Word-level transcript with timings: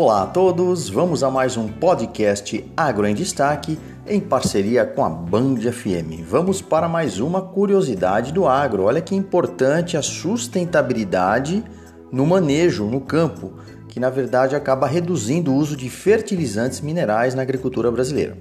Olá 0.00 0.22
a 0.22 0.26
todos, 0.26 0.88
vamos 0.88 1.24
a 1.24 1.28
mais 1.28 1.56
um 1.56 1.66
podcast 1.66 2.64
Agro 2.76 3.04
em 3.04 3.16
Destaque 3.16 3.76
em 4.06 4.20
parceria 4.20 4.86
com 4.86 5.04
a 5.04 5.08
Band 5.08 5.56
FM. 5.56 6.22
Vamos 6.24 6.62
para 6.62 6.88
mais 6.88 7.18
uma 7.18 7.42
curiosidade 7.42 8.32
do 8.32 8.46
agro. 8.46 8.84
Olha 8.84 9.00
que 9.00 9.16
importante 9.16 9.96
a 9.96 10.00
sustentabilidade 10.00 11.64
no 12.12 12.24
manejo, 12.24 12.84
no 12.84 13.00
campo, 13.00 13.54
que 13.88 13.98
na 13.98 14.08
verdade 14.08 14.54
acaba 14.54 14.86
reduzindo 14.86 15.50
o 15.50 15.56
uso 15.56 15.76
de 15.76 15.90
fertilizantes 15.90 16.80
minerais 16.80 17.34
na 17.34 17.42
agricultura 17.42 17.90
brasileira. 17.90 18.38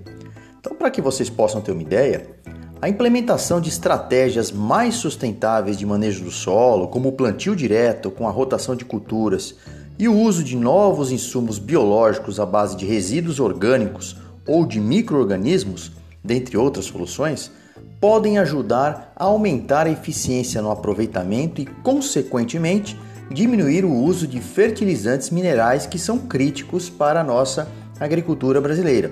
Então, 0.59 0.75
para 0.75 0.91
que 0.91 1.01
vocês 1.01 1.27
possam 1.27 1.59
ter 1.59 1.71
uma 1.71 1.81
ideia, 1.81 2.37
a 2.79 2.87
implementação 2.87 3.59
de 3.59 3.69
estratégias 3.69 4.51
mais 4.51 4.93
sustentáveis 4.93 5.75
de 5.75 5.87
manejo 5.87 6.23
do 6.23 6.29
solo, 6.29 6.87
como 6.87 7.09
o 7.09 7.13
plantio 7.13 7.55
direto 7.55 8.11
com 8.11 8.27
a 8.27 8.31
rotação 8.31 8.75
de 8.75 8.85
culturas 8.85 9.55
e 9.99 10.07
o 10.07 10.15
uso 10.15 10.43
de 10.43 10.55
novos 10.55 11.11
insumos 11.11 11.57
biológicos 11.57 12.39
à 12.39 12.45
base 12.45 12.75
de 12.75 12.85
resíduos 12.85 13.39
orgânicos 13.39 14.15
ou 14.45 14.65
de 14.65 14.79
microorganismos, 14.79 15.91
dentre 16.23 16.57
outras 16.57 16.85
soluções, 16.85 17.51
podem 17.99 18.37
ajudar 18.37 19.11
a 19.15 19.25
aumentar 19.25 19.87
a 19.87 19.89
eficiência 19.89 20.61
no 20.61 20.69
aproveitamento 20.69 21.61
e, 21.61 21.65
consequentemente, 21.65 22.97
diminuir 23.31 23.83
o 23.83 23.93
uso 23.93 24.27
de 24.27 24.39
fertilizantes 24.39 25.31
minerais 25.31 25.85
que 25.85 25.97
são 25.97 26.19
críticos 26.19 26.89
para 26.89 27.21
a 27.21 27.23
nossa 27.23 27.67
agricultura 27.99 28.61
brasileira. 28.61 29.11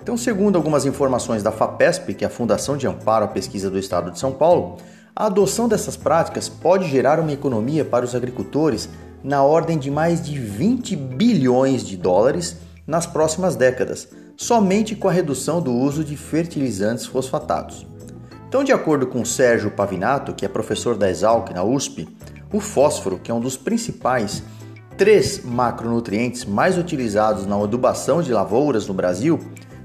Então, 0.00 0.16
segundo 0.16 0.56
algumas 0.56 0.86
informações 0.86 1.42
da 1.42 1.52
FAPESP, 1.52 2.14
que 2.14 2.24
é 2.24 2.26
a 2.26 2.30
Fundação 2.30 2.76
de 2.76 2.86
Amparo 2.86 3.24
à 3.24 3.28
Pesquisa 3.28 3.70
do 3.70 3.78
Estado 3.78 4.10
de 4.10 4.18
São 4.18 4.32
Paulo, 4.32 4.78
a 5.14 5.26
adoção 5.26 5.68
dessas 5.68 5.96
práticas 5.96 6.48
pode 6.48 6.88
gerar 6.88 7.20
uma 7.20 7.32
economia 7.32 7.84
para 7.84 8.04
os 8.04 8.14
agricultores 8.14 8.88
na 9.22 9.42
ordem 9.42 9.78
de 9.78 9.90
mais 9.90 10.22
de 10.22 10.38
20 10.38 10.96
bilhões 10.96 11.86
de 11.86 11.96
dólares 11.96 12.56
nas 12.86 13.06
próximas 13.06 13.54
décadas, 13.56 14.08
somente 14.36 14.96
com 14.96 15.08
a 15.08 15.12
redução 15.12 15.60
do 15.60 15.72
uso 15.72 16.02
de 16.02 16.16
fertilizantes 16.16 17.06
fosfatados. 17.06 17.86
Então, 18.48 18.64
de 18.64 18.72
acordo 18.72 19.06
com 19.06 19.24
Sérgio 19.24 19.70
Pavinato, 19.70 20.34
que 20.34 20.44
é 20.44 20.48
professor 20.48 20.96
da 20.96 21.08
Exalc 21.08 21.50
na 21.50 21.62
USP, 21.62 22.08
o 22.52 22.60
fósforo, 22.60 23.18
que 23.18 23.30
é 23.30 23.34
um 23.34 23.40
dos 23.40 23.56
principais 23.56 24.42
três 24.96 25.42
macronutrientes 25.42 26.44
mais 26.44 26.76
utilizados 26.76 27.46
na 27.46 27.56
adubação 27.56 28.20
de 28.20 28.32
lavouras 28.32 28.86
no 28.86 28.94
Brasil, 28.94 29.38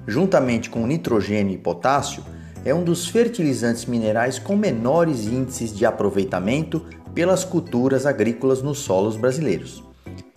juntamente 0.05 0.69
com 0.69 0.85
nitrogênio 0.85 1.53
e 1.53 1.57
potássio, 1.57 2.23
é 2.65 2.73
um 2.73 2.83
dos 2.83 3.07
fertilizantes 3.07 3.85
minerais 3.85 4.39
com 4.39 4.55
menores 4.55 5.25
índices 5.25 5.75
de 5.75 5.85
aproveitamento 5.85 6.83
pelas 7.13 7.43
culturas 7.43 8.05
agrícolas 8.05 8.61
nos 8.61 8.79
solos 8.79 9.15
brasileiros. 9.15 9.83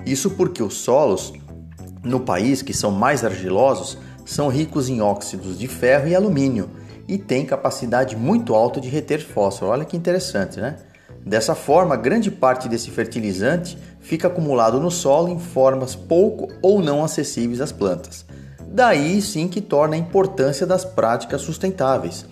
Isso 0.07 0.31
porque 0.31 0.63
os 0.63 0.75
solos 0.75 1.33
no 2.03 2.21
país, 2.21 2.63
que 2.63 2.73
são 2.73 2.91
mais 2.91 3.25
argilosos, 3.25 3.99
são 4.25 4.49
ricos 4.49 4.89
em 4.89 5.01
óxidos 5.01 5.59
de 5.59 5.69
ferro 5.69 6.09
e 6.09 6.15
alumínio 6.15 6.71
e 7.07 7.19
têm 7.19 7.45
capacidade 7.45 8.17
muito 8.17 8.55
alta 8.55 8.81
de 8.81 8.89
reter 8.89 9.21
fósforo. 9.21 9.73
Olha 9.73 9.85
que 9.85 9.97
interessante, 9.97 10.61
né? 10.61 10.77
Dessa 11.25 11.55
forma, 11.55 11.97
grande 11.97 12.31
parte 12.31 12.69
desse 12.69 12.91
fertilizante 12.91 13.77
fica 14.01 14.29
acumulado 14.29 14.81
no 14.81 14.91
solo 14.91 15.29
em 15.29 15.39
formas 15.39 15.95
pouco 15.95 16.49
ou 16.63 16.81
não 16.81 17.05
acessíveis 17.05 17.61
às 17.61 17.73
plantas. 17.73 18.25
Daí 18.73 19.21
sim 19.21 19.49
que 19.49 19.61
torna 19.61 19.97
a 19.97 19.99
importância 19.99 20.65
das 20.65 20.85
práticas 20.85 21.43
sustentáveis, 21.43 22.25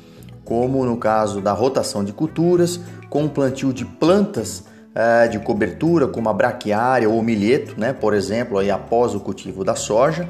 como 0.44 0.86
no 0.86 0.96
caso 0.96 1.40
da 1.40 1.52
rotação 1.52 2.04
de 2.04 2.12
culturas, 2.12 2.78
com 3.10 3.24
o 3.24 3.28
plantio 3.28 3.72
de 3.72 3.84
plantas 3.84 4.62
é, 4.94 5.26
de 5.26 5.40
cobertura, 5.40 6.06
como 6.06 6.28
a 6.28 6.32
braquiária 6.32 7.10
ou 7.10 7.18
o 7.18 7.22
milheto, 7.24 7.74
né, 7.76 7.92
por 7.92 8.14
exemplo, 8.14 8.56
aí 8.56 8.70
após 8.70 9.16
o 9.16 9.20
cultivo 9.20 9.64
da 9.64 9.74
soja. 9.74 10.28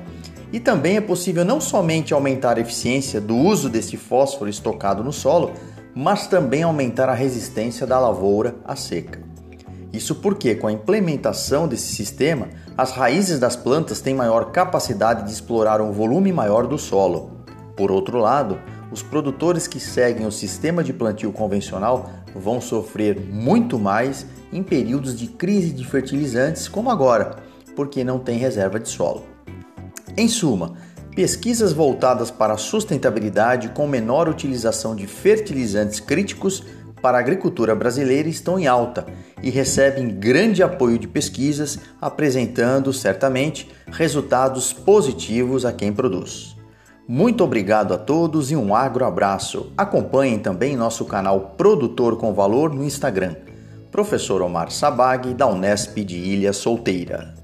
E 0.51 0.59
também 0.59 0.97
é 0.97 1.01
possível 1.03 1.45
não 1.45 1.61
somente 1.61 2.15
aumentar 2.15 2.57
a 2.57 2.61
eficiência 2.63 3.21
do 3.21 3.37
uso 3.37 3.69
desse 3.69 3.99
fósforo 3.99 4.49
estocado 4.49 5.05
no 5.05 5.13
solo, 5.13 5.53
mas 5.95 6.27
também 6.27 6.63
aumentar 6.63 7.11
a 7.11 7.15
resistência 7.15 7.87
da 7.87 8.01
lavoura 8.01 8.57
à 8.65 8.75
seca. 8.75 9.21
Isso 9.93 10.17
porque, 10.17 10.55
com 10.55 10.67
a 10.67 10.73
implementação 10.73 11.67
desse 11.67 11.95
sistema, 11.95 12.49
as 12.77 12.93
raízes 12.93 13.39
das 13.39 13.57
plantas 13.57 14.01
têm 14.01 14.15
maior 14.15 14.53
capacidade 14.53 15.25
de 15.25 15.33
explorar 15.33 15.81
um 15.81 15.93
volume 15.93 16.33
maior 16.33 16.67
do 16.67 16.79
solo. 16.79 17.31
Por 17.77 17.91
outro 17.91 18.19
lado, 18.19 18.59
os 18.93 19.03
produtores 19.03 19.67
que 19.67 19.81
seguem 19.81 20.27
o 20.27 20.33
sistema 20.33 20.83
de 20.83 20.93
plantio 20.93 21.33
convencional 21.33 22.11
vão 22.35 22.61
sofrer 22.61 23.19
muito 23.21 23.79
mais 23.79 24.27
em 24.53 24.63
períodos 24.63 25.17
de 25.17 25.27
crise 25.27 25.73
de 25.73 25.85
fertilizantes, 25.85 26.69
como 26.69 26.91
agora, 26.91 27.37
porque 27.75 28.05
não 28.05 28.19
tem 28.19 28.39
reserva 28.39 28.79
de 28.79 28.89
solo. 28.89 29.25
Em 30.17 30.29
suma, 30.29 30.73
pesquisas 31.15 31.73
voltadas 31.73 32.31
para 32.31 32.55
a 32.55 32.59
sustentabilidade 32.59 33.69
com 33.71 33.87
menor 33.87 34.29
utilização 34.29 34.95
de 34.95 35.07
fertilizantes 35.07 36.01
críticos 36.01 36.63
para 37.01 37.19
a 37.19 37.21
agricultura 37.21 37.75
brasileira 37.75 38.29
estão 38.29 38.59
em 38.59 38.67
alta 38.67 39.07
e 39.43 39.51
recebem 39.51 40.09
grande 40.09 40.63
apoio 40.63 40.99
de 40.99 41.09
pesquisas, 41.09 41.79
apresentando 42.01 42.93
certamente 42.93 43.69
resultados 43.91 44.73
positivos 44.73 45.65
a 45.65 45.73
quem 45.73 45.93
produz. 45.93 46.57
Muito 47.07 47.43
obrigado 47.43 47.95
a 47.95 47.99
todos 47.99 48.51
e 48.51 48.57
um 48.57 48.75
agro 48.75 49.05
abraço. 49.05 49.73
Acompanhem 49.77 50.39
também 50.39 50.77
nosso 50.77 51.05
canal 51.07 51.55
Produtor 51.57 52.19
com 52.19 52.35
Valor 52.35 52.75
no 52.75 52.85
Instagram. 52.85 53.35
Professor 53.91 54.43
Omar 54.43 54.71
Sabag, 54.71 55.33
da 55.33 55.47
Unesp 55.47 56.05
de 56.05 56.17
Ilha 56.17 56.53
Solteira. 56.53 57.38